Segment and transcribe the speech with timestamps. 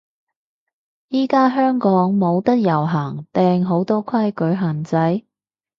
[1.09, 5.27] 依家香港冇得遊行定好多規矩限制？